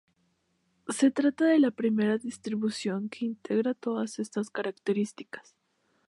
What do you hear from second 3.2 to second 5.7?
integra todas estas características.